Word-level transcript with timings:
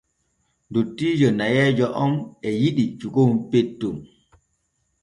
Dottiijo 0.73 1.29
nayeeje 1.37 1.85
on 2.03 2.13
e 2.47 2.49
yiɗi 2.61 2.83
cukon 2.99 3.31
petton. 3.49 3.95